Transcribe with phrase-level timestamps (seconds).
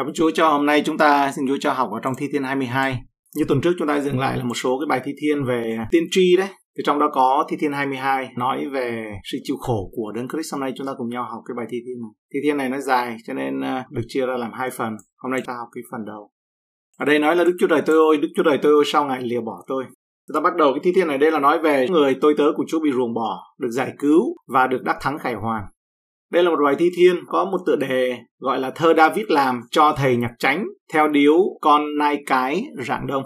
[0.00, 2.26] Cảm ơn Chúa cho hôm nay chúng ta xin Chúa cho học ở trong Thi
[2.32, 3.02] Thiên 22.
[3.36, 5.76] Như tuần trước chúng ta dừng lại là một số cái bài thi thiên về
[5.90, 6.48] tiên tri đấy.
[6.48, 10.52] Thì trong đó có Thi Thiên 22 nói về sự chịu khổ của Đấng Christ.
[10.52, 12.10] Hôm nay chúng ta cùng nhau học cái bài thi thiên này.
[12.34, 14.96] Thi thiên này nó dài cho nên ờ, được chia ra làm hai phần.
[15.18, 16.30] Hôm nay ta học cái phần đầu.
[16.98, 19.04] Ở đây nói là Đức Chúa Trời tôi ơi, Đức Chúa Trời tôi ơi sau
[19.04, 19.84] ngày lìa bỏ tôi.
[20.28, 22.44] Chúng ta bắt đầu cái thi thiên này đây là nói về người tôi tớ
[22.56, 25.62] của Chúa bị ruồng bỏ, được giải cứu và được đắc thắng khải hoàn.
[26.32, 29.60] Đây là một bài thi thiên có một tựa đề gọi là thơ David làm
[29.70, 33.22] cho thầy nhạc tránh theo điếu con nai cái rạng đông.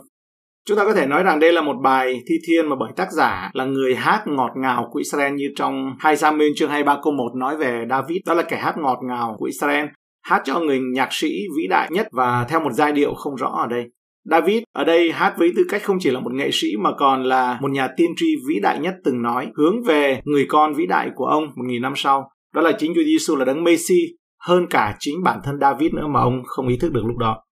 [0.68, 3.12] Chúng ta có thể nói rằng đây là một bài thi thiên mà bởi tác
[3.12, 7.12] giả là người hát ngọt ngào của Israel như trong 2 Samuel chương 23 câu
[7.12, 8.18] 1 nói về David.
[8.26, 9.86] Đó là kẻ hát ngọt ngào của Israel,
[10.22, 13.48] hát cho người nhạc sĩ vĩ đại nhất và theo một giai điệu không rõ
[13.48, 13.84] ở đây.
[14.30, 17.22] David ở đây hát với tư cách không chỉ là một nghệ sĩ mà còn
[17.22, 20.86] là một nhà tiên tri vĩ đại nhất từng nói hướng về người con vĩ
[20.86, 24.00] đại của ông một nghìn năm sau đó là chính Chúa Giêsu là đấng Messi
[24.40, 27.44] hơn cả chính bản thân David nữa mà ông không ý thức được lúc đó.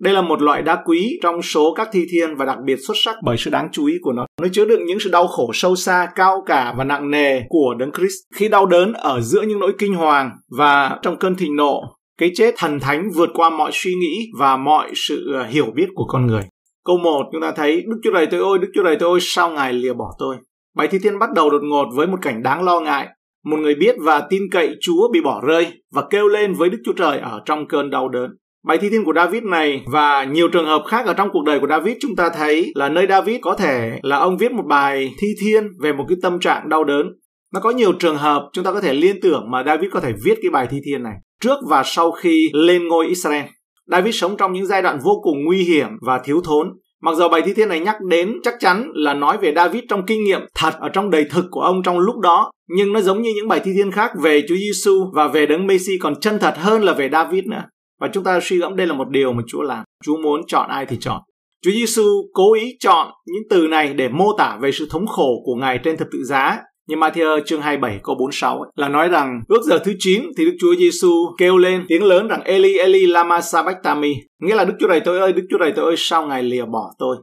[0.00, 2.94] Đây là một loại đá quý trong số các thi thiên và đặc biệt xuất
[3.04, 4.26] sắc bởi sự đáng chú ý của nó.
[4.42, 7.74] Nó chứa đựng những sự đau khổ sâu xa, cao cả và nặng nề của
[7.78, 11.56] Đấng Christ khi đau đớn ở giữa những nỗi kinh hoàng và trong cơn thịnh
[11.56, 11.80] nộ.
[12.18, 15.86] Cái chết thần thánh vượt qua mọi suy nghĩ và mọi sự ờ, hiểu biết
[15.94, 16.42] của con người.
[16.84, 19.20] Câu 1 chúng ta thấy Đức Chúa Trời tôi ơi, Đức Chúa Trời tôi ơi,
[19.22, 20.36] sao Ngài lìa bỏ tôi?
[20.76, 23.08] Bài thi thiên bắt đầu đột ngột với một cảnh đáng lo ngại
[23.44, 26.78] một người biết và tin cậy Chúa bị bỏ rơi và kêu lên với Đức
[26.84, 28.30] Chúa Trời ở trong cơn đau đớn.
[28.66, 31.60] Bài thi thiên của David này và nhiều trường hợp khác ở trong cuộc đời
[31.60, 35.14] của David chúng ta thấy là nơi David có thể là ông viết một bài
[35.20, 37.06] thi thiên về một cái tâm trạng đau đớn.
[37.52, 40.12] Nó có nhiều trường hợp chúng ta có thể liên tưởng mà David có thể
[40.24, 43.44] viết cái bài thi thiên này trước và sau khi lên ngôi Israel.
[43.86, 46.68] David sống trong những giai đoạn vô cùng nguy hiểm và thiếu thốn.
[47.02, 50.06] Mặc dù bài thi thiên này nhắc đến chắc chắn là nói về David trong
[50.06, 53.22] kinh nghiệm thật ở trong đầy thực của ông trong lúc đó, nhưng nó giống
[53.22, 56.38] như những bài thi thiên khác về Chúa Giêsu và về đấng Messi còn chân
[56.38, 57.62] thật hơn là về David nữa.
[58.00, 59.84] Và chúng ta suy gẫm đây là một điều mà Chúa làm.
[60.04, 61.20] Chúa muốn chọn ai thì chọn.
[61.64, 65.42] Chúa Giêsu cố ý chọn những từ này để mô tả về sự thống khổ
[65.44, 66.58] của Ngài trên thập tự giá.
[66.88, 70.44] Như Matthew chương 27 câu 46 ấy, là nói rằng ước giờ thứ 9 thì
[70.44, 74.74] Đức Chúa Giêsu kêu lên tiếng lớn rằng Eli Eli lama sabachthani, nghĩa là Đức
[74.80, 77.16] Chúa này tôi ơi, Đức Chúa này tôi ơi, sao Ngài lìa bỏ tôi?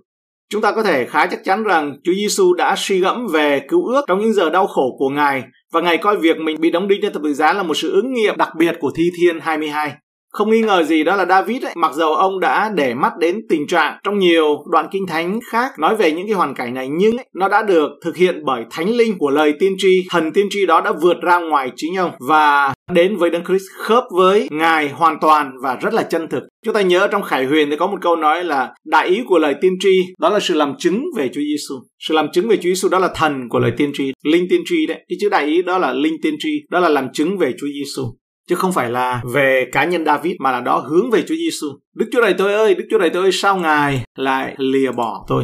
[0.51, 3.85] Chúng ta có thể khá chắc chắn rằng Chúa Giêsu đã suy gẫm về cứu
[3.85, 5.43] ước trong những giờ đau khổ của Ngài
[5.73, 7.91] và Ngài coi việc mình bị đóng đinh trên thập tự giá là một sự
[7.91, 9.93] ứng nghiệm đặc biệt của Thi Thiên 22.
[10.31, 13.41] Không nghi ngờ gì đó là David ấy, mặc dầu ông đã để mắt đến
[13.49, 16.89] tình trạng trong nhiều đoạn kinh thánh khác nói về những cái hoàn cảnh này
[16.89, 20.07] nhưng ấy, nó đã được thực hiện bởi thánh linh của lời tiên tri.
[20.09, 23.63] Thần tiên tri đó đã vượt ra ngoài chính ông và đến với Đấng Christ
[23.77, 26.43] khớp với Ngài hoàn toàn và rất là chân thực.
[26.65, 29.39] Chúng ta nhớ trong Khải Huyền thì có một câu nói là đại ý của
[29.39, 31.75] lời tiên tri đó là sự làm chứng về Chúa Giêsu.
[31.99, 34.61] Sự làm chứng về Chúa Giêsu đó là thần của lời tiên tri, linh tiên
[34.65, 34.97] tri đấy.
[35.09, 37.67] Cái chữ đại ý đó là linh tiên tri, đó là làm chứng về Chúa
[37.67, 38.03] Giêsu
[38.49, 41.67] chứ không phải là về cá nhân David mà là đó hướng về Chúa Giêsu.
[41.95, 45.25] Đức Chúa Trời tôi ơi, Đức Chúa Trời tôi ơi, sao Ngài lại lìa bỏ
[45.27, 45.43] tôi?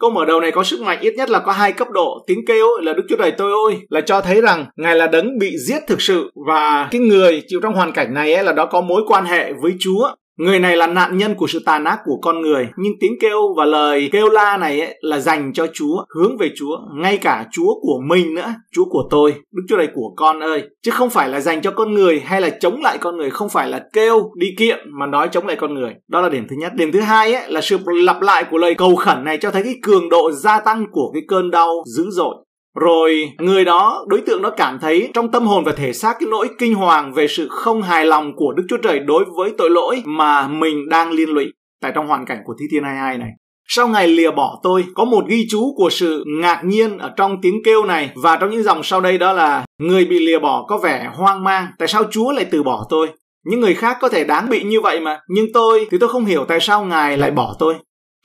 [0.00, 2.24] Câu mở đầu này có sức mạnh ít nhất là có hai cấp độ.
[2.26, 5.38] Tiếng kêu là Đức Chúa Trời tôi ơi là cho thấy rằng Ngài là đấng
[5.38, 8.66] bị giết thực sự và cái người chịu trong hoàn cảnh này ấy là đó
[8.66, 11.98] có mối quan hệ với Chúa Người này là nạn nhân của sự tàn ác
[12.04, 15.66] của con người, nhưng tiếng kêu và lời kêu la này ấy là dành cho
[15.74, 19.76] Chúa, hướng về Chúa, ngay cả Chúa của mình nữa, Chúa của tôi, Đức Chúa
[19.76, 22.82] này của con ơi, chứ không phải là dành cho con người hay là chống
[22.82, 25.94] lại con người, không phải là kêu đi kiện mà nói chống lại con người.
[26.08, 26.72] Đó là điểm thứ nhất.
[26.74, 29.62] Điểm thứ hai ấy là sự lặp lại của lời cầu khẩn này cho thấy
[29.62, 32.34] cái cường độ gia tăng của cái cơn đau dữ dội
[32.74, 36.28] rồi, người đó, đối tượng đó cảm thấy trong tâm hồn và thể xác cái
[36.30, 39.70] nỗi kinh hoàng về sự không hài lòng của đức chúa trời đối với tội
[39.70, 41.46] lỗi mà mình đang liên lụy
[41.82, 43.30] tại trong hoàn cảnh của thi thiên 22 này.
[43.68, 47.40] Sau ngày lìa bỏ tôi, có một ghi chú của sự ngạc nhiên ở trong
[47.42, 50.64] tiếng kêu này và trong những dòng sau đây đó là, người bị lìa bỏ
[50.68, 53.08] có vẻ hoang mang, tại sao chúa lại từ bỏ tôi?
[53.44, 56.24] Những người khác có thể đáng bị như vậy mà, nhưng tôi thì tôi không
[56.24, 57.74] hiểu tại sao ngài lại bỏ tôi.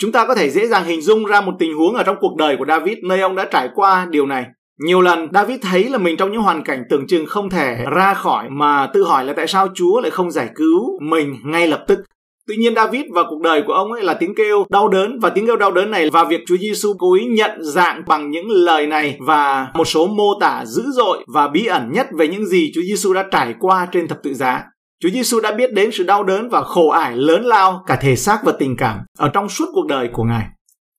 [0.01, 2.35] Chúng ta có thể dễ dàng hình dung ra một tình huống ở trong cuộc
[2.37, 4.45] đời của David nơi ông đã trải qua điều này.
[4.85, 8.13] Nhiều lần, David thấy là mình trong những hoàn cảnh tưởng chừng không thể ra
[8.13, 11.85] khỏi mà tự hỏi là tại sao Chúa lại không giải cứu mình ngay lập
[11.87, 11.99] tức.
[12.47, 15.29] Tuy nhiên David và cuộc đời của ông ấy là tiếng kêu đau đớn và
[15.29, 18.47] tiếng kêu đau đớn này và việc Chúa Giêsu cố ý nhận dạng bằng những
[18.49, 22.45] lời này và một số mô tả dữ dội và bí ẩn nhất về những
[22.45, 24.63] gì Chúa Giêsu đã trải qua trên thập tự giá.
[25.03, 28.15] Chúa Giêsu đã biết đến sự đau đớn và khổ ải lớn lao cả thể
[28.15, 30.45] xác và tình cảm ở trong suốt cuộc đời của Ngài.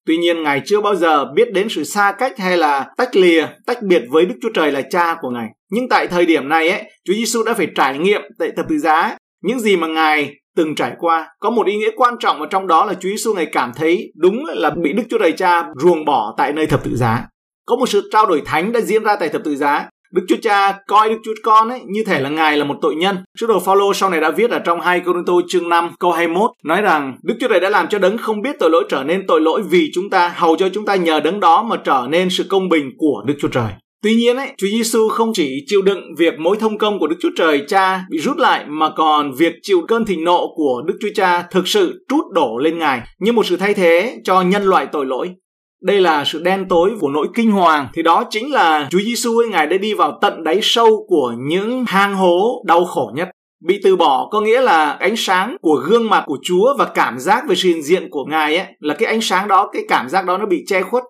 [0.06, 3.47] Tuy nhiên Ngài chưa bao giờ biết đến sự xa cách hay là tách lìa,
[3.67, 5.47] tách biệt với Đức Chúa Trời là cha của Ngài.
[5.70, 8.79] Nhưng tại thời điểm này ấy, Chúa Giêsu đã phải trải nghiệm tại thập tự
[8.79, 11.29] giá những gì mà Ngài từng trải qua.
[11.41, 14.12] Có một ý nghĩa quan trọng ở trong đó là Chúa Giêsu Ngài cảm thấy
[14.17, 17.26] đúng là bị Đức Chúa Trời Cha ruồng bỏ tại nơi thập tự giá.
[17.67, 20.37] Có một sự trao đổi thánh đã diễn ra tại thập tự giá Đức Chúa
[20.43, 23.17] Cha coi Đức Chúa Con ấy như thể là Ngài là một tội nhân.
[23.41, 26.51] Sứ đồ Phaolô sau này đã viết ở trong 2 Corinto chương 5 câu 21
[26.65, 29.27] nói rằng Đức Chúa Trời đã làm cho đấng không biết tội lỗi trở nên
[29.27, 32.31] tội lỗi vì chúng ta, hầu cho chúng ta nhờ đấng đó mà trở nên
[32.31, 33.73] sự công bình của Đức Chúa Trời.
[34.03, 37.17] Tuy nhiên ấy, Chúa Giêsu không chỉ chịu đựng việc mối thông công của Đức
[37.21, 40.95] Chúa Trời Cha bị rút lại mà còn việc chịu cơn thịnh nộ của Đức
[41.01, 44.62] Chúa Cha thực sự trút đổ lên Ngài như một sự thay thế cho nhân
[44.62, 45.31] loại tội lỗi.
[45.82, 49.38] Đây là sự đen tối của nỗi kinh hoàng thì đó chính là Chúa Giêsu
[49.38, 53.29] ấy Ngài đã đi vào tận đáy sâu của những hang hố đau khổ nhất.
[53.67, 57.19] Bị từ bỏ có nghĩa là ánh sáng của gương mặt của Chúa và cảm
[57.19, 60.09] giác về sự hiện diện của Ngài ấy là cái ánh sáng đó, cái cảm
[60.09, 61.05] giác đó nó bị che khuất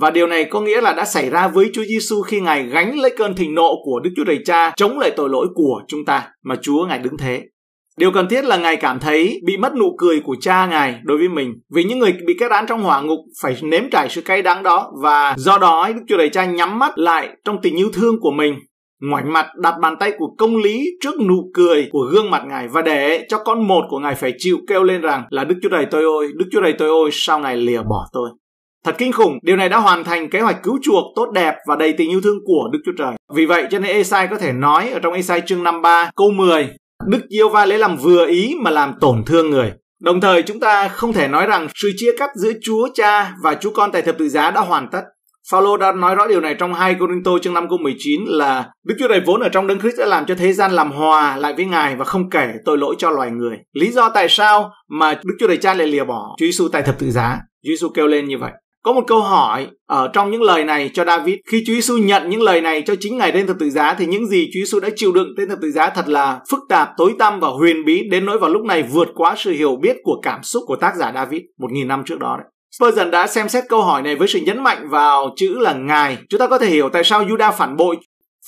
[0.00, 2.98] và điều này có nghĩa là đã xảy ra với Chúa Giêsu khi Ngài gánh
[2.98, 6.04] lấy cơn thịnh nộ của Đức Chúa Trời Cha chống lại tội lỗi của chúng
[6.04, 7.42] ta mà Chúa Ngài đứng thế.
[7.98, 11.18] Điều cần thiết là Ngài cảm thấy bị mất nụ cười của cha Ngài đối
[11.18, 11.52] với mình.
[11.74, 14.62] Vì những người bị kết án trong hỏa ngục phải nếm trải sự cay đắng
[14.62, 18.20] đó và do đó Đức Chúa Trời Cha nhắm mắt lại trong tình yêu thương
[18.20, 18.54] của mình
[19.00, 22.68] ngoảnh mặt đặt bàn tay của công lý trước nụ cười của gương mặt Ngài
[22.68, 25.68] và để cho con một của Ngài phải chịu kêu lên rằng là Đức Chúa
[25.68, 28.30] Trời tôi ơi, Đức Chúa Trời tôi ơi, sao Ngài lìa bỏ tôi.
[28.84, 31.76] Thật kinh khủng, điều này đã hoàn thành kế hoạch cứu chuộc tốt đẹp và
[31.76, 33.14] đầy tình yêu thương của Đức Chúa Trời.
[33.34, 36.68] Vì vậy cho nên Esai có thể nói ở trong Esai chương 53 câu 10
[37.06, 39.72] Đức Diêu Va lấy làm vừa ý mà làm tổn thương người.
[40.00, 43.54] Đồng thời chúng ta không thể nói rằng sự chia cắt giữa Chúa Cha và
[43.54, 45.02] Chúa Con tại thập tự giá đã hoàn tất.
[45.50, 48.94] Phaolô đã nói rõ điều này trong 2 Corinto chương 5 câu 19 là Đức
[48.98, 51.54] Chúa Trời vốn ở trong Đấng Christ đã làm cho thế gian làm hòa lại
[51.56, 53.56] với Ngài và không kể tội lỗi cho loài người.
[53.72, 56.82] Lý do tại sao mà Đức Chúa Trời Cha lại lìa bỏ Chúa Giêsu tại
[56.82, 57.38] thập tự giá?
[57.64, 58.52] Chúa Giêsu kêu lên như vậy.
[58.86, 61.34] Có một câu hỏi ở trong những lời này cho David.
[61.50, 64.06] Khi Chúa Giêsu nhận những lời này cho chính Ngài trên thập tự giá thì
[64.06, 66.88] những gì Chúa Giêsu đã chịu đựng trên thập tự giá thật là phức tạp,
[66.96, 69.96] tối tăm và huyền bí đến nỗi vào lúc này vượt quá sự hiểu biết
[70.02, 72.46] của cảm xúc của tác giả David một nghìn năm trước đó đấy.
[72.78, 76.18] Spurgeon đã xem xét câu hỏi này với sự nhấn mạnh vào chữ là Ngài.
[76.28, 77.96] Chúng ta có thể hiểu tại sao Judah phản bội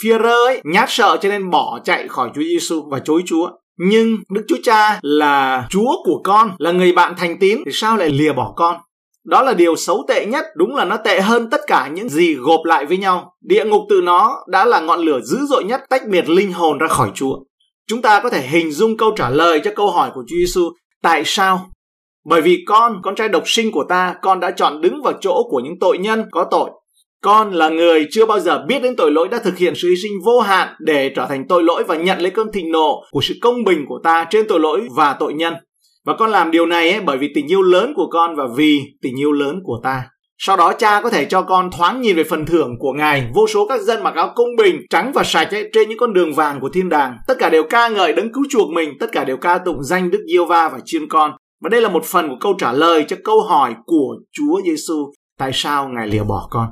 [0.02, 3.50] Führer ấy nhát sợ cho nên bỏ chạy khỏi Chúa Giêsu và chối Chúa.
[3.78, 7.96] Nhưng Đức Chúa Cha là Chúa của con, là người bạn thành tín thì sao
[7.96, 8.76] lại lìa bỏ con?
[9.24, 12.34] Đó là điều xấu tệ nhất, đúng là nó tệ hơn tất cả những gì
[12.34, 13.32] gộp lại với nhau.
[13.40, 16.78] Địa ngục từ nó đã là ngọn lửa dữ dội nhất tách biệt linh hồn
[16.78, 17.36] ra khỏi Chúa.
[17.88, 20.70] Chúng ta có thể hình dung câu trả lời cho câu hỏi của Chúa Giêsu,
[21.02, 21.70] tại sao?
[22.24, 25.42] Bởi vì con, con trai độc sinh của ta, con đã chọn đứng vào chỗ
[25.50, 26.70] của những tội nhân có tội.
[27.22, 29.96] Con là người chưa bao giờ biết đến tội lỗi đã thực hiện sự hy
[30.02, 33.20] sinh vô hạn để trở thành tội lỗi và nhận lấy cơn thịnh nộ của
[33.22, 35.54] sự công bình của ta trên tội lỗi và tội nhân.
[36.08, 38.80] Và con làm điều này ấy bởi vì tình yêu lớn của con và vì
[39.02, 40.04] tình yêu lớn của ta.
[40.38, 43.30] Sau đó cha có thể cho con thoáng nhìn về phần thưởng của Ngài.
[43.34, 46.12] Vô số các dân mặc áo công bình, trắng và sạch ấy, trên những con
[46.12, 47.16] đường vàng của thiên đàng.
[47.26, 50.10] Tất cả đều ca ngợi đấng cứu chuộc mình, tất cả đều ca tụng danh
[50.10, 51.32] Đức Diêu Va và chiên con.
[51.62, 55.12] Và đây là một phần của câu trả lời cho câu hỏi của Chúa Giêsu
[55.38, 56.68] tại sao Ngài lìa bỏ con.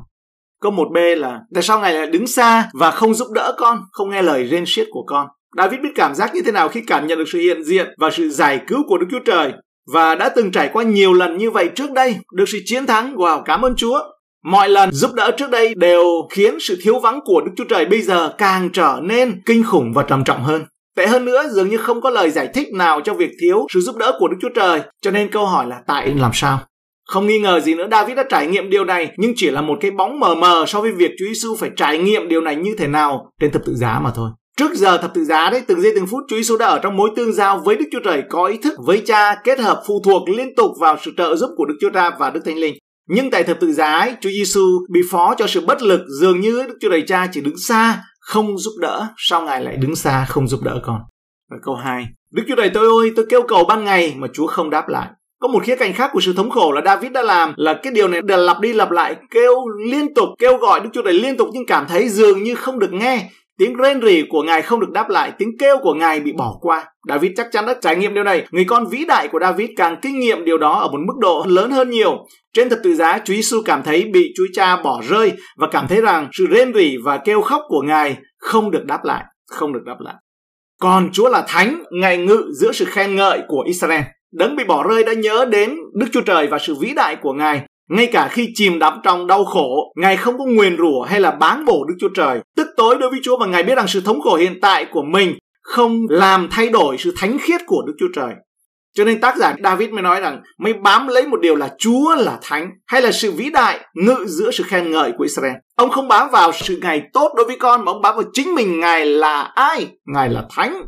[0.63, 4.11] Câu 1B là tại sao Ngài lại đứng xa và không giúp đỡ con, không
[4.11, 5.27] nghe lời rên xiết của con.
[5.57, 8.11] David biết cảm giác như thế nào khi cảm nhận được sự hiện diện và
[8.11, 9.53] sự giải cứu của Đức Chúa Trời
[9.93, 13.17] và đã từng trải qua nhiều lần như vậy trước đây, được sự chiến thắng.
[13.17, 14.01] Wow, cảm ơn Chúa.
[14.45, 17.87] Mọi lần giúp đỡ trước đây đều khiến sự thiếu vắng của Đức Chúa Trời
[17.87, 20.65] bây giờ càng trở nên kinh khủng và trầm trọng hơn.
[20.97, 23.81] Tệ hơn nữa, dường như không có lời giải thích nào cho việc thiếu sự
[23.81, 24.81] giúp đỡ của Đức Chúa Trời.
[25.03, 26.59] Cho nên câu hỏi là tại làm sao?
[27.07, 29.79] Không nghi ngờ gì nữa David đã trải nghiệm điều này nhưng chỉ là một
[29.81, 32.75] cái bóng mờ mờ so với việc Chúa Giêsu phải trải nghiệm điều này như
[32.79, 34.31] thế nào trên thập tự giá mà thôi.
[34.57, 36.97] Trước giờ thập tự giá đấy, từng giây từng phút Chúa Giêsu đã ở trong
[36.97, 40.01] mối tương giao với Đức Chúa Trời có ý thức với Cha kết hợp phụ
[40.05, 42.75] thuộc liên tục vào sự trợ giúp của Đức Chúa Cha và Đức Thánh Linh.
[43.09, 46.41] Nhưng tại thập tự giá ấy, Chúa Giêsu bị phó cho sự bất lực dường
[46.41, 49.97] như Đức Chúa Trời Cha chỉ đứng xa không giúp đỡ, sao Ngài lại đứng
[49.97, 51.01] xa không giúp đỡ con?
[51.51, 52.07] Và câu 2.
[52.31, 55.09] Đức Chúa Trời tôi ơi, tôi kêu cầu ban ngày mà Chúa không đáp lại.
[55.41, 57.93] Có một khía cạnh khác của sự thống khổ là David đã làm là cái
[57.93, 59.55] điều này đã lặp đi lặp lại kêu
[59.91, 62.79] liên tục kêu gọi Đức Chúa Trời liên tục nhưng cảm thấy dường như không
[62.79, 66.21] được nghe Tiếng rên rỉ của Ngài không được đáp lại, tiếng kêu của Ngài
[66.21, 66.85] bị bỏ qua.
[67.09, 68.47] David chắc chắn đã trải nghiệm điều này.
[68.51, 71.45] Người con vĩ đại của David càng kinh nghiệm điều đó ở một mức độ
[71.49, 72.27] lớn hơn nhiều.
[72.53, 75.87] Trên thập tự giá, Chúa Giêsu cảm thấy bị Chúa Cha bỏ rơi và cảm
[75.89, 79.73] thấy rằng sự rên rỉ và kêu khóc của Ngài không được đáp lại, không
[79.73, 80.15] được đáp lại.
[80.81, 84.03] Còn Chúa là thánh, Ngài ngự giữa sự khen ngợi của Israel.
[84.33, 87.33] Đấng bị bỏ rơi đã nhớ đến Đức Chúa Trời và sự vĩ đại của
[87.33, 91.21] Ngài ngay cả khi chìm đắm trong đau khổ, Ngài không có nguyền rủa hay
[91.21, 92.41] là bán bổ Đức Chúa Trời.
[92.57, 95.03] Tức tối đối với Chúa và Ngài biết rằng sự thống khổ hiện tại của
[95.03, 98.35] mình không làm thay đổi sự thánh khiết của Đức Chúa Trời.
[98.97, 102.15] Cho nên tác giả David mới nói rằng mới bám lấy một điều là Chúa
[102.15, 105.55] là thánh hay là sự vĩ đại ngự giữa sự khen ngợi của Israel.
[105.77, 108.55] Ông không bám vào sự Ngài tốt đối với con mà ông bám vào chính
[108.55, 109.87] mình Ngài là ai?
[110.07, 110.83] Ngài là thánh.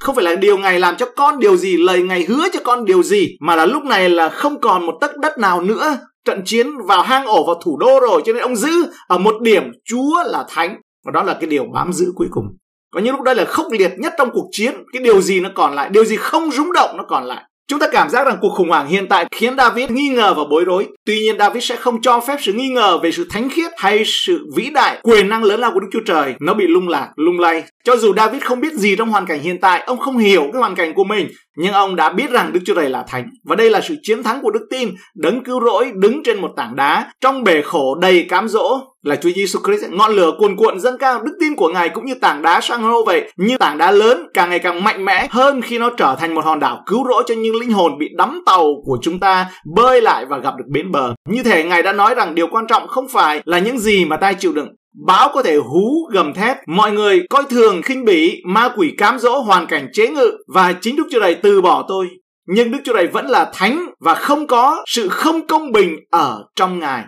[0.00, 2.84] Không phải là điều Ngài làm cho con điều gì, lời Ngài hứa cho con
[2.84, 6.42] điều gì, mà là lúc này là không còn một tấc đất nào nữa trận
[6.44, 8.72] chiến vào hang ổ vào thủ đô rồi, cho nên ông giữ
[9.08, 10.80] ở một điểm Chúa là thánh.
[11.04, 12.44] Và đó là cái điều bám giữ cuối cùng.
[12.92, 14.74] Có những lúc đây là khốc liệt nhất trong cuộc chiến.
[14.92, 15.88] Cái điều gì nó còn lại?
[15.92, 17.44] Điều gì không rung động nó còn lại?
[17.70, 20.42] Chúng ta cảm giác rằng cuộc khủng hoảng hiện tại khiến David nghi ngờ và
[20.50, 20.86] bối rối.
[21.06, 24.02] Tuy nhiên David sẽ không cho phép sự nghi ngờ về sự thánh khiết hay
[24.06, 27.08] sự vĩ đại, quyền năng lớn lao của Đức Chúa Trời nó bị lung lạc,
[27.16, 27.62] lung lay.
[27.84, 30.60] Cho dù David không biết gì trong hoàn cảnh hiện tại, ông không hiểu cái
[30.60, 33.30] hoàn cảnh của mình, nhưng ông đã biết rằng Đức Chúa Trời là thánh.
[33.44, 36.50] Và đây là sự chiến thắng của đức tin, đấng cứu rỗi đứng trên một
[36.56, 39.84] tảng đá trong bể khổ đầy cám dỗ là Chúa Giêsu Christ.
[39.90, 42.82] Ngọn lửa cuồn cuộn dâng cao đức tin của ngài cũng như tảng đá sang
[42.82, 43.32] hô vậy.
[43.36, 46.44] Như tảng đá lớn càng ngày càng mạnh mẽ hơn khi nó trở thành một
[46.44, 50.00] hòn đảo cứu rỗi cho những linh hồn bị đắm tàu của chúng ta bơi
[50.00, 51.14] lại và gặp được bến bờ.
[51.28, 54.16] Như thể ngài đã nói rằng điều quan trọng không phải là những gì mà
[54.16, 54.68] ta chịu đựng.
[55.06, 59.18] Bão có thể hú gầm thét, mọi người coi thường khinh bỉ, ma quỷ cám
[59.18, 62.08] dỗ hoàn cảnh chế ngự và chính Đức Chúa Trời từ bỏ tôi.
[62.46, 66.44] Nhưng Đức Chúa Trời vẫn là thánh và không có sự không công bình ở
[66.56, 67.04] trong Ngài.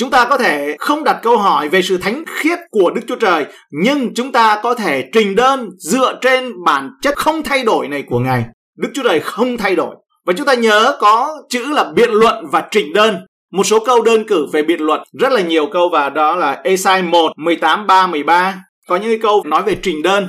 [0.00, 3.16] Chúng ta có thể không đặt câu hỏi về sự thánh khiết của Đức Chúa
[3.16, 7.88] Trời, nhưng chúng ta có thể trình đơn dựa trên bản chất không thay đổi
[7.88, 8.44] này của Ngài.
[8.78, 9.96] Đức Chúa Trời không thay đổi.
[10.26, 13.16] Và chúng ta nhớ có chữ là biện luận và trình đơn.
[13.52, 16.60] Một số câu đơn cử về biện luận, rất là nhiều câu và đó là
[16.64, 18.62] Esai 1, 18, 3, 13.
[18.88, 20.28] Có những câu nói về trình đơn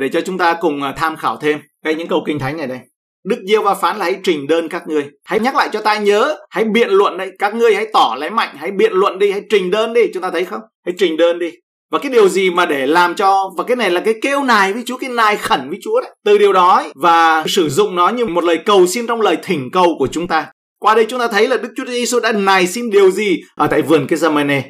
[0.00, 1.58] để cho chúng ta cùng à, tham khảo thêm.
[1.84, 2.78] cái những câu kinh thánh này đây.
[3.26, 5.04] Đức Diêu va phán là hãy trình đơn các ngươi.
[5.24, 7.30] Hãy nhắc lại cho ta nhớ, hãy biện luận đấy.
[7.38, 10.00] Các ngươi hãy tỏ lấy mạnh, hãy biện luận đi, hãy trình đơn đi.
[10.14, 10.60] Chúng ta thấy không?
[10.86, 11.50] Hãy trình đơn đi.
[11.90, 14.72] Và cái điều gì mà để làm cho và cái này là cái kêu nài
[14.72, 16.10] với Chúa, cái nài khẩn với Chúa đấy.
[16.24, 19.36] Từ điều đó ấy, và sử dụng nó như một lời cầu xin trong lời
[19.42, 20.46] thỉnh cầu của chúng ta.
[20.80, 23.66] Qua đây chúng ta thấy là Đức Chúa Giêsu đã nài xin điều gì ở
[23.66, 24.64] tại vườn cái này.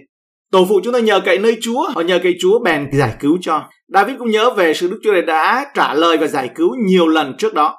[0.52, 3.38] Tổ phụ chúng ta nhờ cậy nơi Chúa, họ nhờ cậy Chúa bèn giải cứu
[3.40, 3.62] cho.
[3.88, 7.06] David cũng nhớ về sự Đức Chúa này đã trả lời và giải cứu nhiều
[7.06, 7.76] lần trước đó.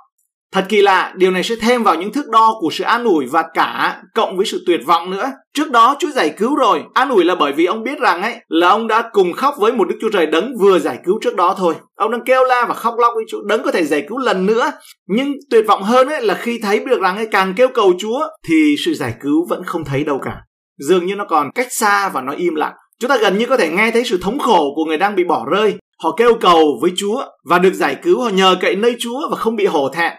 [0.53, 3.25] Thật kỳ lạ, điều này sẽ thêm vào những thước đo của sự an ủi
[3.25, 5.31] và cả cộng với sự tuyệt vọng nữa.
[5.53, 8.35] Trước đó Chúa giải cứu rồi, an ủi là bởi vì ông biết rằng ấy
[8.47, 11.35] là ông đã cùng khóc với một Đức Chúa Trời đấng vừa giải cứu trước
[11.35, 11.75] đó thôi.
[11.95, 14.45] Ông đang kêu la và khóc lóc với Chúa, đấng có thể giải cứu lần
[14.45, 14.71] nữa.
[15.07, 18.27] Nhưng tuyệt vọng hơn ấy là khi thấy được rằng ấy càng kêu cầu Chúa
[18.47, 20.35] thì sự giải cứu vẫn không thấy đâu cả.
[20.79, 22.73] Dường như nó còn cách xa và nó im lặng.
[22.99, 25.23] Chúng ta gần như có thể nghe thấy sự thống khổ của người đang bị
[25.23, 25.75] bỏ rơi.
[26.03, 29.37] Họ kêu cầu với Chúa và được giải cứu, họ nhờ cậy nơi Chúa và
[29.37, 30.13] không bị hổ thẹn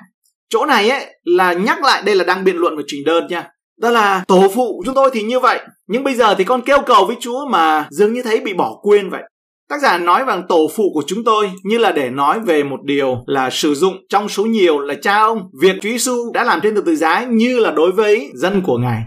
[0.51, 3.49] chỗ này ấy, là nhắc lại đây là đang biện luận và trình đơn nha.
[3.81, 6.79] Đó là tổ phụ chúng tôi thì như vậy, nhưng bây giờ thì con kêu
[6.87, 9.23] cầu với chúa mà dường như thấy bị bỏ quên vậy.
[9.69, 12.79] Tác giả nói rằng tổ phụ của chúng tôi như là để nói về một
[12.85, 16.61] điều là sử dụng trong số nhiều là cha ông việc chúa giêsu đã làm
[16.63, 19.03] trên thập tự giá như là đối với dân của ngài.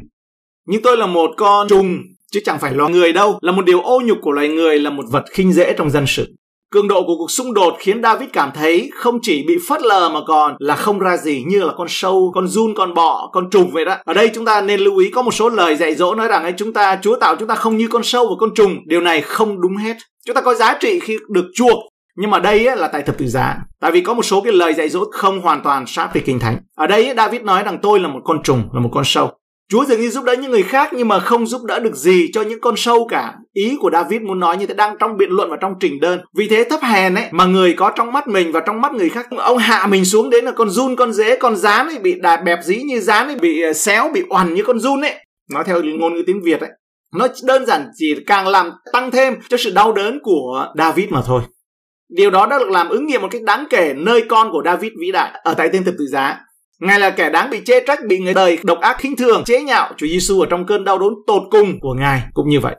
[0.67, 1.97] Nhưng tôi là một con trùng,
[2.31, 3.39] chứ chẳng phải loài người đâu.
[3.41, 6.05] Là một điều ô nhục của loài người, là một vật khinh dễ trong dân
[6.07, 6.35] sự.
[6.73, 10.09] Cường độ của cuộc xung đột khiến David cảm thấy không chỉ bị phớt lờ
[10.09, 13.49] mà còn là không ra gì như là con sâu, con run, con bọ, con
[13.49, 13.95] trùng vậy đó.
[14.05, 16.43] Ở đây chúng ta nên lưu ý có một số lời dạy dỗ nói rằng
[16.43, 18.77] ấy chúng ta Chúa tạo chúng ta không như con sâu và con trùng.
[18.85, 19.97] Điều này không đúng hết.
[20.25, 21.77] Chúng ta có giá trị khi được chuộc
[22.15, 24.53] nhưng mà đây ấy, là tại thập tự giá tại vì có một số cái
[24.53, 27.63] lời dạy dỗ không hoàn toàn sát về kinh thánh ở đây ấy, David nói
[27.63, 29.29] rằng tôi là một con trùng là một con sâu
[29.71, 32.31] Chúa dường như giúp đỡ những người khác nhưng mà không giúp đỡ được gì
[32.33, 33.33] cho những con sâu cả.
[33.53, 36.19] Ý của David muốn nói như thế đang trong biện luận và trong trình đơn.
[36.37, 39.09] Vì thế thấp hèn ấy, mà người có trong mắt mình và trong mắt người
[39.09, 42.15] khác, ông hạ mình xuống đến là con run, con dế, con rán ấy, bị
[42.21, 45.15] đạp bẹp dí như rán ấy, bị ờ, xéo, bị oằn như con run ấy.
[45.51, 46.69] Nói theo ngôn ngữ tiếng Việt ấy.
[47.15, 51.21] Nó đơn giản chỉ càng làm tăng thêm cho sự đau đớn của David mà
[51.25, 51.41] thôi.
[52.09, 54.91] Điều đó đã được làm ứng nghiệm một cách đáng kể nơi con của David
[54.99, 56.39] vĩ đại ở tại tên thập tự giá.
[56.81, 59.61] Ngài là kẻ đáng bị chê trách, bị người đời độc ác khinh thường, chế
[59.61, 59.93] nhạo.
[59.97, 62.75] Chúa Giêsu ở trong cơn đau đớn tột cùng của Ngài cũng như vậy.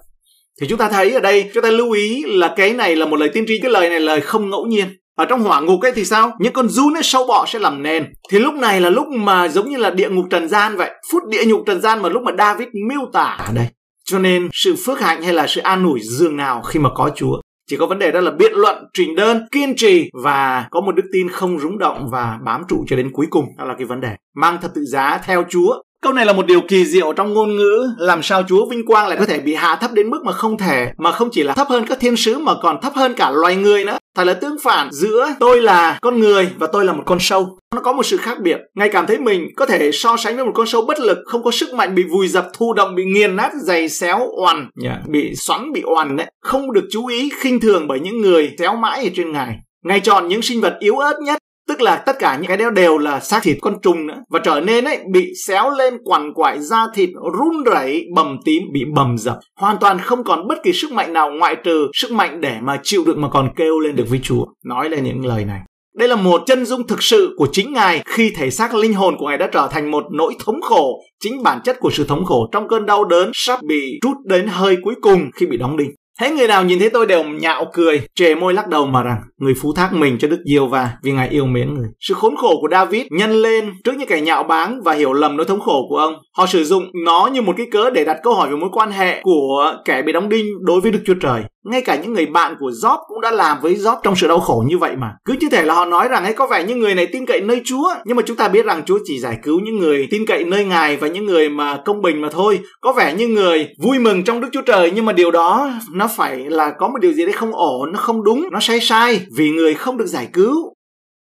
[0.61, 3.16] Thì chúng ta thấy ở đây, chúng ta lưu ý là cái này là một
[3.16, 4.87] lời tiên tri, cái lời này là lời không ngẫu nhiên.
[5.16, 6.32] Ở trong hỏa ngục ấy thì sao?
[6.40, 8.12] Những con run ấy sâu bọ sẽ làm nền.
[8.30, 10.90] Thì lúc này là lúc mà giống như là địa ngục trần gian vậy.
[11.12, 13.66] Phút địa ngục trần gian mà lúc mà David miêu tả ở đây.
[14.04, 17.11] Cho nên sự phước hạnh hay là sự an ủi dường nào khi mà có
[17.16, 17.40] Chúa.
[17.71, 20.92] Chỉ có vấn đề đó là biện luận, trình đơn, kiên trì và có một
[20.92, 23.45] đức tin không rúng động và bám trụ cho đến cuối cùng.
[23.59, 24.16] Đó là cái vấn đề.
[24.37, 27.56] Mang thật tự giá theo Chúa Câu này là một điều kỳ diệu trong ngôn
[27.56, 30.32] ngữ, làm sao Chúa vinh quang lại có thể bị hạ thấp đến mức mà
[30.32, 33.14] không thể, mà không chỉ là thấp hơn các thiên sứ mà còn thấp hơn
[33.14, 33.99] cả loài người nữa.
[34.16, 37.59] Thật là tương phản giữa tôi là con người và tôi là một con sâu.
[37.75, 38.59] Nó có một sự khác biệt.
[38.75, 41.42] Ngài cảm thấy mình có thể so sánh với một con sâu bất lực, không
[41.42, 44.71] có sức mạnh bị vùi dập thu động, bị nghiền nát, dày xéo, oằn, yeah.
[44.85, 45.02] Dạ.
[45.09, 46.26] bị xoắn, bị oằn đấy.
[46.40, 49.56] Không được chú ý, khinh thường bởi những người xéo mãi ở trên Ngài.
[49.85, 51.38] Ngài chọn những sinh vật yếu ớt nhất
[51.72, 54.22] tức là tất cả những cái đó đều là xác thịt con trùng nữa.
[54.30, 58.62] Và trở nên ấy bị xéo lên quằn quại da thịt run rẩy bầm tím
[58.72, 59.38] bị bầm dập.
[59.60, 62.80] Hoàn toàn không còn bất kỳ sức mạnh nào ngoại trừ sức mạnh để mà
[62.82, 64.44] chịu được mà còn kêu lên được với Chúa.
[64.64, 65.60] Nói lên những lời này.
[65.96, 69.14] Đây là một chân dung thực sự của chính Ngài khi thể xác linh hồn
[69.18, 72.24] của Ngài đã trở thành một nỗi thống khổ, chính bản chất của sự thống
[72.24, 75.76] khổ trong cơn đau đớn sắp bị trút đến hơi cuối cùng khi bị đóng
[75.76, 75.90] đinh.
[76.19, 79.23] Thấy người nào nhìn thấy tôi đều nhạo cười, trề môi lắc đầu mà rằng
[79.38, 81.88] người phú thác mình cho Đức Diêu và vì ngài yêu mến người.
[82.00, 85.37] Sự khốn khổ của David nhân lên trước những kẻ nhạo báng và hiểu lầm
[85.37, 86.14] nỗi thống khổ của ông.
[86.37, 88.90] Họ sử dụng nó như một cái cớ để đặt câu hỏi về mối quan
[88.90, 91.42] hệ của kẻ bị đóng đinh đối với Đức Chúa Trời.
[91.64, 94.40] Ngay cả những người bạn của Job cũng đã làm với Job trong sự đau
[94.40, 95.14] khổ như vậy mà.
[95.25, 97.40] Cứ như thể là họ nói rằng ấy có vẻ như người này tin cậy
[97.40, 100.26] nơi Chúa, nhưng mà chúng ta biết rằng Chúa chỉ giải cứu những người tin
[100.26, 102.61] cậy nơi Ngài và những người mà công bình mà thôi.
[102.81, 106.09] Có vẻ như người vui mừng trong Đức Chúa Trời nhưng mà điều đó nó
[106.09, 109.21] phải là có một điều gì đấy không ổn, nó không đúng, nó sai sai
[109.37, 110.54] vì người không được giải cứu.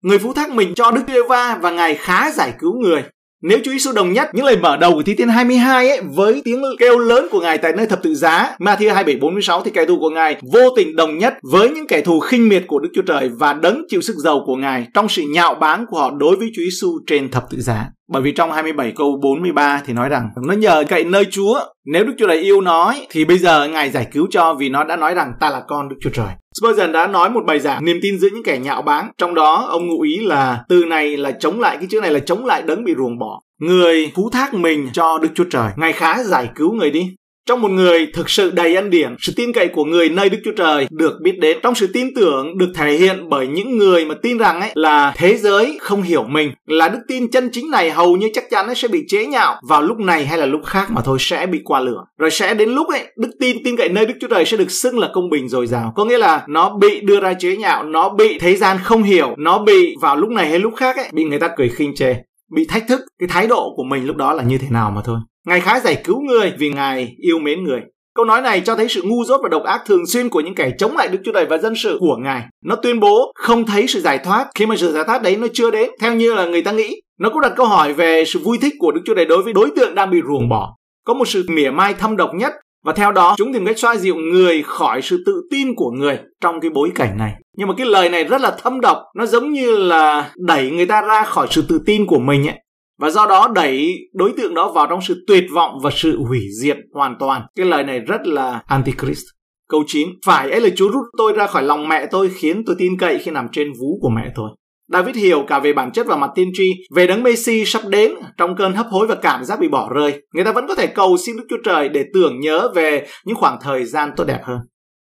[0.02, 3.02] Người phú thác mình cho Đức Giê-va và Ngài khá giải cứu người.
[3.42, 6.42] Nếu Chúa Giêsu đồng nhất những lời mở đầu của Thi Thiên 22 ấy với
[6.44, 9.98] tiếng kêu lớn của Ngài tại nơi thập tự giá, Matthew 2746 thì kẻ thù
[9.98, 13.02] của Ngài vô tình đồng nhất với những kẻ thù khinh miệt của Đức Chúa
[13.02, 16.36] Trời và đấng chịu sức giàu của Ngài trong sự nhạo báng của họ đối
[16.36, 17.86] với Chúa Giêsu trên thập tự giá.
[18.12, 21.60] Bởi vì trong 27 câu 43 thì nói rằng nó nhờ cậy nơi Chúa.
[21.92, 24.84] Nếu Đức Chúa Trời yêu nó thì bây giờ Ngài giải cứu cho vì nó
[24.84, 26.28] đã nói rằng ta là con Đức Chúa Trời.
[26.60, 29.10] Spurgeon đã nói một bài giảng niềm tin giữa những kẻ nhạo báng.
[29.18, 32.18] Trong đó, ông ngụ ý là từ này là chống lại, cái chữ này là
[32.18, 33.40] chống lại đấng bị ruồng bỏ.
[33.60, 35.70] Người phú thác mình cho Đức Chúa Trời.
[35.76, 37.14] Ngài khá giải cứu người đi.
[37.48, 40.38] Trong một người thực sự đầy ân điển, sự tin cậy của người nơi Đức
[40.44, 41.58] Chúa Trời được biết đến.
[41.62, 45.12] Trong sự tin tưởng được thể hiện bởi những người mà tin rằng ấy là
[45.16, 48.66] thế giới không hiểu mình, là đức tin chân chính này hầu như chắc chắn
[48.66, 51.46] ấy sẽ bị chế nhạo vào lúc này hay là lúc khác mà thôi sẽ
[51.46, 52.04] bị qua lửa.
[52.18, 54.70] Rồi sẽ đến lúc ấy đức tin tin cậy nơi Đức Chúa Trời sẽ được
[54.70, 55.92] xưng là công bình dồi dào.
[55.96, 59.34] Có nghĩa là nó bị đưa ra chế nhạo, nó bị thế gian không hiểu,
[59.38, 62.14] nó bị vào lúc này hay lúc khác ấy bị người ta cười khinh chê
[62.54, 65.00] bị thách thức cái thái độ của mình lúc đó là như thế nào mà
[65.04, 67.80] thôi ngài khá giải cứu người vì ngài yêu mến người
[68.14, 70.54] Câu nói này cho thấy sự ngu dốt và độc ác thường xuyên của những
[70.54, 72.42] kẻ chống lại Đức Chúa Trời và dân sự của Ngài.
[72.64, 75.46] Nó tuyên bố không thấy sự giải thoát khi mà sự giải thoát đấy nó
[75.52, 77.00] chưa đến, theo như là người ta nghĩ.
[77.20, 79.52] Nó cũng đặt câu hỏi về sự vui thích của Đức Chúa Trời đối với
[79.52, 80.76] đối tượng đang bị ruồng bỏ.
[81.04, 82.52] Có một sự mỉa mai thâm độc nhất,
[82.84, 86.18] và theo đó, chúng tìm cách xoa dịu người khỏi sự tự tin của người
[86.40, 89.26] trong cái bối cảnh này nhưng mà cái lời này rất là thâm độc, nó
[89.26, 92.56] giống như là đẩy người ta ra khỏi sự tự tin của mình ấy
[92.98, 96.40] và do đó đẩy đối tượng đó vào trong sự tuyệt vọng và sự hủy
[96.62, 99.24] diệt hoàn toàn cái lời này rất là antichrist
[99.68, 102.76] câu 9 phải ấy là Chúa rút tôi ra khỏi lòng mẹ tôi khiến tôi
[102.78, 104.50] tin cậy khi nằm trên vú của mẹ tôi
[104.92, 108.14] David hiểu cả về bản chất và mặt tiên tri, về đấng Messi sắp đến
[108.36, 110.22] trong cơn hấp hối và cảm giác bị bỏ rơi.
[110.34, 113.36] Người ta vẫn có thể cầu xin Đức Chúa Trời để tưởng nhớ về những
[113.36, 114.58] khoảng thời gian tốt đẹp hơn.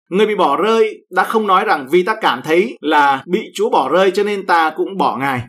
[0.10, 3.70] Người bị bỏ rơi đã không nói rằng vì ta cảm thấy là bị Chúa
[3.70, 5.42] bỏ rơi cho nên ta cũng bỏ Ngài.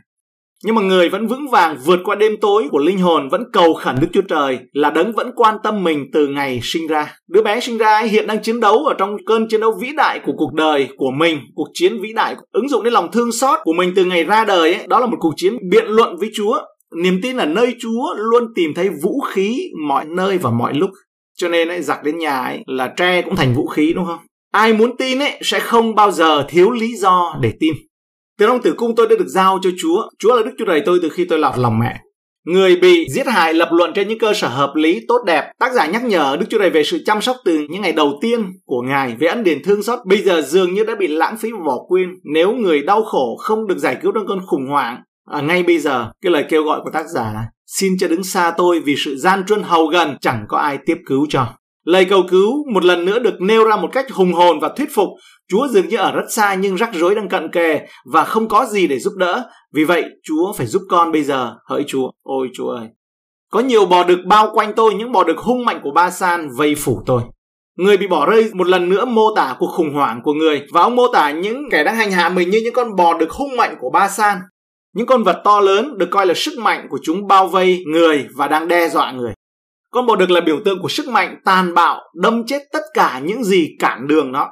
[0.64, 3.74] Nhưng mà người vẫn vững vàng vượt qua đêm tối của linh hồn vẫn cầu
[3.74, 7.14] khẩn Đức Chúa Trời là đấng vẫn quan tâm mình từ ngày sinh ra.
[7.28, 10.20] Đứa bé sinh ra hiện đang chiến đấu ở trong cơn chiến đấu vĩ đại
[10.26, 13.58] của cuộc đời của mình, cuộc chiến vĩ đại ứng dụng đến lòng thương xót
[13.62, 16.30] của mình từ ngày ra đời ấy, đó là một cuộc chiến biện luận với
[16.34, 16.58] Chúa.
[17.02, 20.90] Niềm tin là nơi Chúa luôn tìm thấy vũ khí mọi nơi và mọi lúc.
[21.36, 24.18] Cho nên ấy, giặc đến nhà ấy là tre cũng thành vũ khí đúng không?
[24.52, 27.72] Ai muốn tin ấy sẽ không bao giờ thiếu lý do để tin.
[28.38, 30.02] Từ trong tử cung tôi đã được giao cho Chúa.
[30.18, 32.00] Chúa là Đức Chúa Trời tôi từ khi tôi lọt lòng mẹ.
[32.46, 35.52] Người bị giết hại lập luận trên những cơ sở hợp lý tốt đẹp.
[35.58, 38.18] Tác giả nhắc nhở Đức Chúa Trời về sự chăm sóc từ những ngày đầu
[38.22, 39.98] tiên của Ngài về ân điển thương xót.
[40.06, 42.08] Bây giờ dường như đã bị lãng phí và bỏ quên.
[42.34, 45.78] Nếu người đau khổ không được giải cứu trong cơn khủng hoảng, à, ngay bây
[45.78, 48.94] giờ cái lời kêu gọi của tác giả là xin cho đứng xa tôi vì
[49.04, 51.46] sự gian truân hầu gần chẳng có ai tiếp cứu cho.
[51.84, 54.88] Lời cầu cứu một lần nữa được nêu ra một cách hùng hồn và thuyết
[54.94, 55.08] phục.
[55.48, 57.80] Chúa dường như ở rất xa nhưng rắc rối đang cận kề
[58.12, 59.44] và không có gì để giúp đỡ.
[59.74, 61.54] Vì vậy, Chúa phải giúp con bây giờ.
[61.68, 62.86] Hỡi Chúa, ôi Chúa ơi.
[63.52, 66.48] Có nhiều bò đực bao quanh tôi, những bò đực hung mạnh của Ba San
[66.56, 67.22] vây phủ tôi.
[67.78, 70.82] Người bị bỏ rơi một lần nữa mô tả cuộc khủng hoảng của người và
[70.82, 73.56] ông mô tả những kẻ đang hành hạ mình như những con bò đực hung
[73.56, 74.38] mạnh của Ba San.
[74.94, 78.26] Những con vật to lớn được coi là sức mạnh của chúng bao vây người
[78.36, 79.32] và đang đe dọa người.
[79.92, 83.20] Con bò đực là biểu tượng của sức mạnh tàn bạo, đâm chết tất cả
[83.24, 84.48] những gì cản đường nó.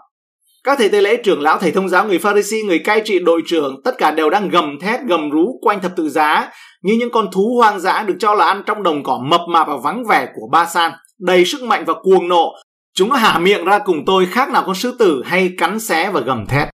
[0.64, 3.42] Các thầy tế lễ trưởng lão, thầy thông giáo, người Pharisee, người cai trị đội
[3.46, 6.50] trưởng, tất cả đều đang gầm thét, gầm rú quanh thập tự giá
[6.82, 9.68] như những con thú hoang dã được cho là ăn trong đồng cỏ mập mạp
[9.68, 12.52] và vắng vẻ của Ba San, đầy sức mạnh và cuồng nộ.
[12.94, 16.20] Chúng hả miệng ra cùng tôi khác nào con sư tử hay cắn xé và
[16.20, 16.68] gầm thét.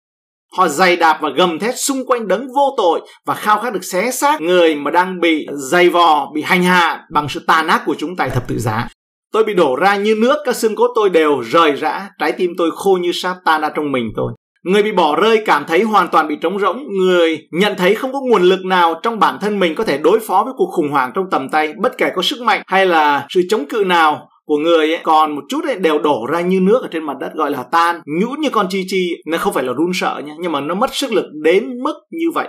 [0.56, 3.84] Họ dày đạp và gầm thét xung quanh đấng vô tội và khao khát được
[3.84, 7.82] xé xác người mà đang bị dày vò, bị hành hạ bằng sự tàn ác
[7.86, 8.88] của chúng tại thập tự giá.
[9.32, 12.50] Tôi bị đổ ra như nước, các xương cốt tôi đều rời rã, trái tim
[12.58, 14.32] tôi khô như sáp tan ra trong mình tôi.
[14.64, 18.12] Người bị bỏ rơi cảm thấy hoàn toàn bị trống rỗng, người nhận thấy không
[18.12, 20.90] có nguồn lực nào trong bản thân mình có thể đối phó với cuộc khủng
[20.90, 24.28] hoảng trong tầm tay, bất kể có sức mạnh hay là sự chống cự nào
[24.46, 27.16] của người ấy còn một chút ấy đều đổ ra như nước ở trên mặt
[27.20, 30.22] đất gọi là tan nhũn như con chi chi nó không phải là run sợ
[30.26, 32.48] nhá nhưng mà nó mất sức lực đến mức như vậy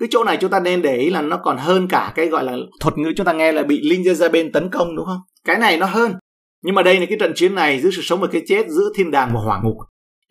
[0.00, 2.44] cái chỗ này chúng ta nên để ý là nó còn hơn cả cái gọi
[2.44, 5.20] là thuật ngữ chúng ta nghe là bị linh ra bên tấn công đúng không
[5.46, 6.14] cái này nó hơn
[6.64, 8.92] Nhưng mà đây là cái trận chiến này giữa sự sống và cái chết, giữa
[8.96, 9.76] thiên đàng và hỏa ngục.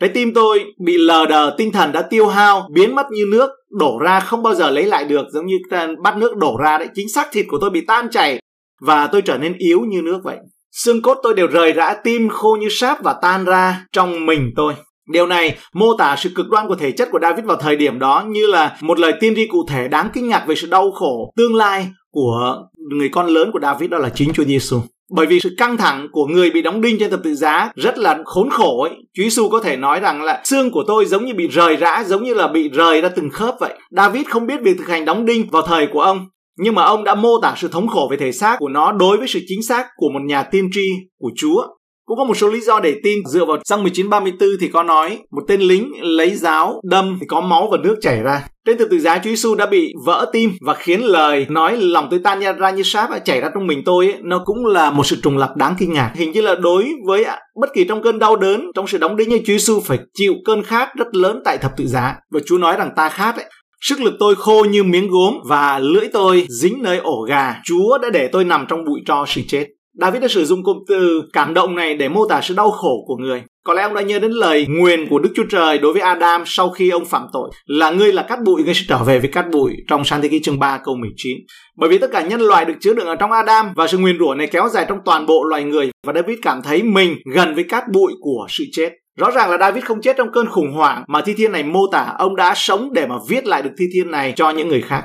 [0.01, 3.49] Trái tim tôi bị lờ đờ, tinh thần đã tiêu hao, biến mất như nước,
[3.79, 5.55] đổ ra không bao giờ lấy lại được, giống như
[6.03, 6.87] bắt nước đổ ra đấy.
[6.93, 8.39] Chính xác thịt của tôi bị tan chảy
[8.81, 10.37] và tôi trở nên yếu như nước vậy.
[10.83, 14.51] Xương cốt tôi đều rời rã, tim khô như sáp và tan ra trong mình
[14.55, 14.73] tôi.
[15.13, 17.99] Điều này mô tả sự cực đoan của thể chất của David vào thời điểm
[17.99, 20.91] đó như là một lời tiên tri cụ thể đáng kinh ngạc về sự đau
[20.91, 22.57] khổ tương lai của
[22.91, 24.79] người con lớn của David đó là chính Chúa Giêsu.
[25.15, 27.97] Bởi vì sự căng thẳng của người bị đóng đinh trên thập tự giá rất
[27.97, 28.91] là khốn khổ ấy.
[28.91, 32.03] Chúa Giêsu có thể nói rằng là xương của tôi giống như bị rời rã,
[32.07, 33.73] giống như là bị rời ra từng khớp vậy.
[33.91, 37.03] David không biết việc thực hành đóng đinh vào thời của ông, nhưng mà ông
[37.03, 39.63] đã mô tả sự thống khổ về thể xác của nó đối với sự chính
[39.63, 40.87] xác của một nhà tiên tri
[41.19, 41.67] của Chúa.
[42.05, 45.19] Cũng có một số lý do để tin dựa vào sang 1934 thì có nói
[45.31, 48.47] một tên lính lấy giáo đâm thì có máu và nước chảy ra.
[48.65, 52.07] Trên từ từ giá Chúa Giêsu đã bị vỡ tim và khiến lời nói lòng
[52.11, 55.05] tôi tan ra như sáp chảy ra trong mình tôi ấy, nó cũng là một
[55.05, 56.11] sự trùng lập đáng kinh ngạc.
[56.15, 57.25] Hình như là đối với
[57.61, 60.33] bất kỳ trong cơn đau đớn, trong sự đóng đinh như Chúa Giêsu phải chịu
[60.45, 62.15] cơn khát rất lớn tại thập tự giá.
[62.31, 63.45] Và Chúa nói rằng ta khát ấy,
[63.89, 67.55] Sức lực tôi khô như miếng gốm và lưỡi tôi dính nơi ổ gà.
[67.63, 69.67] Chúa đã để tôi nằm trong bụi tro sự chết.
[70.01, 73.03] David đã sử dụng cụm từ cảm động này để mô tả sự đau khổ
[73.07, 73.43] của người.
[73.63, 76.43] Có lẽ ông đã nhớ đến lời nguyền của Đức Chúa Trời đối với Adam
[76.45, 79.29] sau khi ông phạm tội là ngươi là cát bụi, ngươi sẽ trở về với
[79.29, 81.37] cát bụi trong sáng thế ký chương 3 câu 19.
[81.77, 84.19] Bởi vì tất cả nhân loại được chứa đựng ở trong Adam và sự nguyền
[84.19, 87.55] rủa này kéo dài trong toàn bộ loài người và David cảm thấy mình gần
[87.55, 88.89] với cát bụi của sự chết.
[89.17, 91.87] Rõ ràng là David không chết trong cơn khủng hoảng mà thi thiên này mô
[91.91, 94.81] tả ông đã sống để mà viết lại được thi thiên này cho những người
[94.81, 95.03] khác.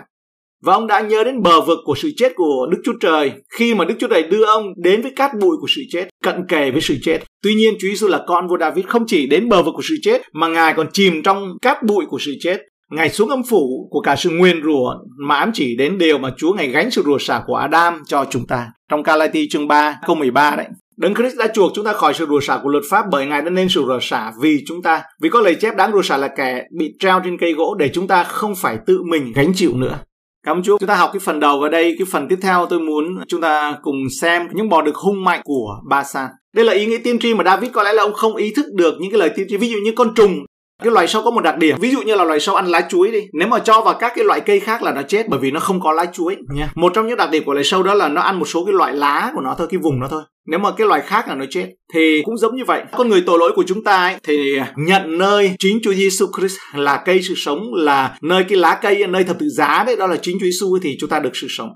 [0.63, 3.75] Và ông đã nhớ đến bờ vực của sự chết của Đức Chúa Trời khi
[3.75, 6.71] mà Đức Chúa Trời đưa ông đến với cát bụi của sự chết, cận kề
[6.71, 7.19] với sự chết.
[7.43, 9.95] Tuy nhiên Chúa Giêsu là con vua David không chỉ đến bờ vực của sự
[10.03, 12.61] chết mà Ngài còn chìm trong cát bụi của sự chết.
[12.91, 14.95] Ngài xuống âm phủ của cả sự nguyên rủa
[15.29, 18.25] mà ám chỉ đến điều mà Chúa Ngài gánh sự rủa xả của Adam cho
[18.31, 18.67] chúng ta.
[18.91, 20.67] Trong Galati chương 3 câu 13 đấy.
[21.01, 23.43] Đấng Christ đã chuộc chúng ta khỏi sự rủa xả của luật pháp bởi Ngài
[23.43, 25.03] đã nên sự rủa xả vì chúng ta.
[25.21, 27.91] Vì có lời chép đáng rủa xả là kẻ bị treo trên cây gỗ để
[27.95, 29.99] chúng ta không phải tự mình gánh chịu nữa.
[30.47, 30.79] Cảm ơn Chúa.
[30.79, 33.41] Chúng ta học cái phần đầu và đây, cái phần tiếp theo tôi muốn chúng
[33.41, 36.31] ta cùng xem những bò được hung mạnh của Ba San.
[36.55, 38.67] Đây là ý nghĩa tiên tri mà David có lẽ là ông không ý thức
[38.73, 40.45] được những cái lời tiên tri ví dụ như con trùng
[40.83, 42.81] cái loài sâu có một đặc điểm ví dụ như là loài sâu ăn lá
[42.89, 43.21] chuối đi.
[43.33, 45.61] Nếu mà cho vào các cái loại cây khác là nó chết bởi vì nó
[45.61, 46.71] không có lá chuối nha.
[46.75, 48.73] Một trong những đặc điểm của loài sâu đó là nó ăn một số cái
[48.73, 50.23] loại lá của nó thôi cái vùng nó thôi.
[50.47, 52.83] Nếu mà cái loài khác là nó chết thì cũng giống như vậy.
[52.97, 56.57] Con người tội lỗi của chúng ta ấy, thì nhận nơi chính Chúa Giêsu Christ
[56.75, 60.07] là cây sự sống là nơi cái lá cây nơi thập tự giá đấy đó
[60.07, 61.69] là chính Chúa Giêsu thì chúng ta được sự sống.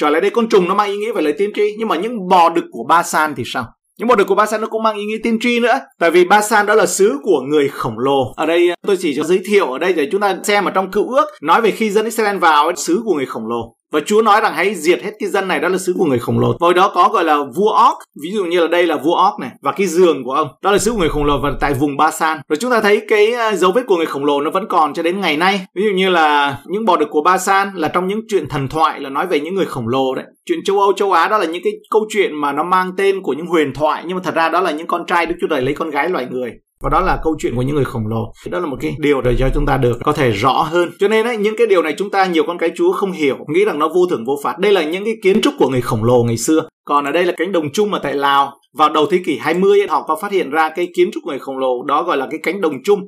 [0.00, 1.96] Trở lại đây con trùng nó mang ý nghĩa về lời tiên tri nhưng mà
[1.96, 3.66] những bò đực của ba san thì sao?
[3.98, 5.80] Những một đội của ba san nó cũng mang ý nghĩa tiên tri nữa.
[5.98, 8.32] Tại vì ba san đó là xứ của người khổng lồ.
[8.36, 10.90] Ở đây, tôi chỉ cho giới thiệu ở đây để chúng ta xem ở trong
[10.90, 14.22] cựu ước nói về khi dân Israel vào xứ của người khổng lồ và Chúa
[14.22, 16.56] nói rằng hãy diệt hết cái dân này đó là sứ của người khổng lồ.
[16.60, 19.34] Hồi đó có gọi là vua óc, ví dụ như là đây là vua óc
[19.40, 21.74] này và cái giường của ông, đó là sứ của người khổng lồ và tại
[21.74, 22.38] vùng Ba San.
[22.48, 24.94] Rồi chúng ta thấy cái à, dấu vết của người khổng lồ nó vẫn còn
[24.94, 25.60] cho đến ngày nay.
[25.74, 28.68] Ví dụ như là những bò đực của Ba San là trong những chuyện thần
[28.68, 30.24] thoại là nói về những người khổng lồ đấy.
[30.46, 33.22] Chuyện châu Âu, châu Á đó là những cái câu chuyện mà nó mang tên
[33.22, 35.46] của những huyền thoại nhưng mà thật ra đó là những con trai Đức Chúa
[35.50, 38.06] Trời lấy con gái loài người và đó là câu chuyện của những người khổng
[38.06, 38.32] lồ.
[38.50, 40.90] Đó là một cái điều để cho chúng ta được có thể rõ hơn.
[40.98, 43.36] Cho nên ấy, những cái điều này chúng ta nhiều con cái chúa không hiểu
[43.54, 44.58] nghĩ rằng nó vô thưởng vô phạt.
[44.58, 46.68] Đây là những cái kiến trúc của người khổng lồ ngày xưa.
[46.84, 49.80] Còn ở đây là cánh đồng chung ở tại Lào vào đầu thế kỷ 20
[49.80, 52.26] ấy, họ có phát hiện ra cái kiến trúc người khổng lồ đó gọi là
[52.30, 53.00] cái cánh đồng chung.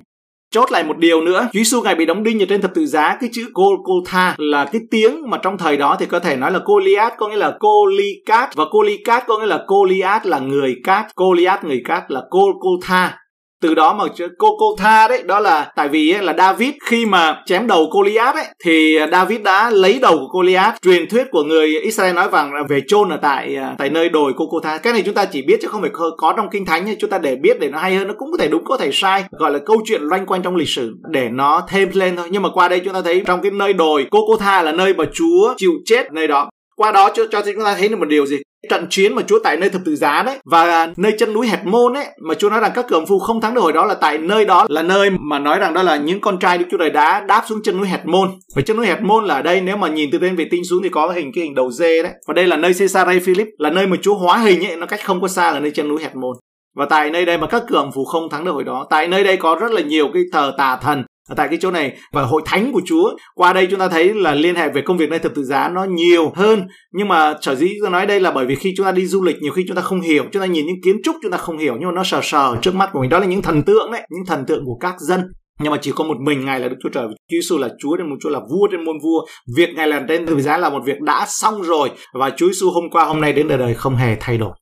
[0.54, 2.86] Chốt lại một điều nữa, Chúa Giêsu ngài bị đóng đinh ở trên thập tự
[2.86, 6.52] giá, cái chữ Golgotha là cái tiếng mà trong thời đó thì có thể nói
[6.52, 11.06] là Goliath có nghĩa là Golicat và Golicat có nghĩa là Goliath là người cát,
[11.16, 13.19] Goliath người cát là Golgotha
[13.60, 14.04] từ đó mà
[14.38, 17.90] cô cô tha đấy đó là tại vì ấy, là David khi mà chém đầu
[17.92, 20.82] Goliath ấy thì à, David đã lấy đầu của Goliath.
[20.82, 24.08] Truyền thuyết của người Israel nói rằng là về chôn ở tại à, tại nơi
[24.08, 26.48] đồi cô cô tha cái này chúng ta chỉ biết chứ không phải có trong
[26.50, 28.64] kinh thánh chúng ta để biết để nó hay hơn nó cũng có thể đúng
[28.64, 29.24] có thể sai.
[29.30, 32.28] Gọi là câu chuyện loanh quanh trong lịch sử để nó thêm lên thôi.
[32.30, 34.72] Nhưng mà qua đây chúng ta thấy trong cái nơi đồi cô cô tha là
[34.72, 36.50] nơi mà Chúa chịu chết nơi đó.
[36.76, 38.36] Qua đó cho cho chúng ta thấy được một điều gì?
[38.70, 41.60] Trận chiến mà Chúa tại nơi thập tự giá đấy, và nơi chân núi Hẹt
[41.64, 43.94] Môn ấy, mà Chúa nói rằng các cường phu không thắng được hồi đó là
[43.94, 46.78] tại nơi đó, là nơi mà nói rằng đó là những con trai Đức Chúa
[46.78, 48.28] Trời đã đáp xuống chân núi Hẹt Môn.
[48.56, 50.64] Và chân núi Hẹt Môn là ở đây, nếu mà nhìn từ trên vệ tinh
[50.64, 52.12] xuống thì có hình cái hình đầu dê đấy.
[52.28, 55.00] Và đây là nơi Caesarea Philip, là nơi mà Chúa hóa hình ấy, nó cách
[55.04, 56.36] không có xa là nơi chân núi Hẹt Môn.
[56.76, 59.24] Và tại nơi đây mà các cường phù không thắng được hồi đó, tại nơi
[59.24, 61.04] đây có rất là nhiều cái thờ tà thần
[61.36, 64.34] tại cái chỗ này, và hội thánh của Chúa, qua đây chúng ta thấy là
[64.34, 66.66] liên hệ về công việc nơi thập tự giá nó nhiều hơn.
[66.92, 69.22] Nhưng mà sở dĩ tôi nói đây là bởi vì khi chúng ta đi du
[69.22, 71.38] lịch, nhiều khi chúng ta không hiểu, chúng ta nhìn những kiến trúc chúng ta
[71.38, 73.10] không hiểu, nhưng mà nó sờ sờ trước mắt của mình.
[73.10, 75.20] Đó là những thần tượng đấy, những thần tượng của các dân.
[75.62, 77.06] Nhưng mà chỉ có một mình ngài là đức chúa trời.
[77.08, 79.26] Chúa giêsu là chúa trên môn chúa là vua trên môn vua.
[79.56, 81.90] Việc ngài làm trên thập giá là một việc đã xong rồi.
[82.14, 84.52] Và chúa giêsu hôm qua, hôm nay đến đời đời không hề thay đổi.